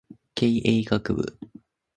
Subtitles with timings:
[0.33, 1.37] 経営学部